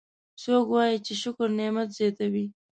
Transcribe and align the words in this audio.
څوک 0.41 0.65
وایي 0.71 0.97
چې 1.05 1.13
شکر 1.21 1.47
نعمت 1.57 1.87
زیاتوي 1.97 2.45